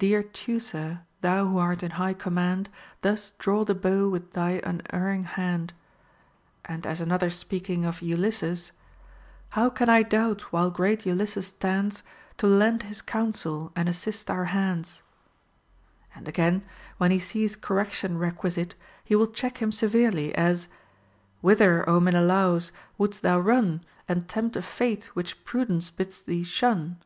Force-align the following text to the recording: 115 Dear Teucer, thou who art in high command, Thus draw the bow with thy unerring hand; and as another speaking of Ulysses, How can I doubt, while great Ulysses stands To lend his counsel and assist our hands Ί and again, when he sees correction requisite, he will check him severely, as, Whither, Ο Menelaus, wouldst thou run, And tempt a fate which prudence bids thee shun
115 0.00 0.10
Dear 0.10 0.22
Teucer, 0.24 1.00
thou 1.20 1.46
who 1.46 1.58
art 1.58 1.84
in 1.84 1.92
high 1.92 2.12
command, 2.12 2.68
Thus 3.02 3.30
draw 3.38 3.64
the 3.64 3.76
bow 3.76 4.08
with 4.08 4.32
thy 4.32 4.60
unerring 4.64 5.22
hand; 5.22 5.72
and 6.64 6.84
as 6.84 7.00
another 7.00 7.30
speaking 7.30 7.84
of 7.84 8.02
Ulysses, 8.02 8.72
How 9.50 9.70
can 9.70 9.88
I 9.88 10.02
doubt, 10.02 10.50
while 10.52 10.72
great 10.72 11.06
Ulysses 11.06 11.46
stands 11.46 12.02
To 12.38 12.48
lend 12.48 12.82
his 12.82 13.00
counsel 13.00 13.70
and 13.76 13.88
assist 13.88 14.28
our 14.32 14.46
hands 14.46 15.00
Ί 16.08 16.12
and 16.16 16.26
again, 16.26 16.64
when 16.96 17.12
he 17.12 17.20
sees 17.20 17.54
correction 17.54 18.18
requisite, 18.18 18.74
he 19.04 19.14
will 19.14 19.28
check 19.28 19.58
him 19.58 19.70
severely, 19.70 20.34
as, 20.34 20.66
Whither, 21.40 21.88
Ο 21.88 22.00
Menelaus, 22.00 22.72
wouldst 22.98 23.22
thou 23.22 23.38
run, 23.38 23.84
And 24.08 24.26
tempt 24.28 24.56
a 24.56 24.62
fate 24.62 25.14
which 25.14 25.44
prudence 25.44 25.88
bids 25.90 26.20
thee 26.20 26.42
shun 26.42 26.96